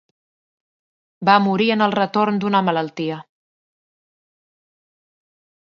[1.29, 3.21] Va morir en el retorn d'una malaltia.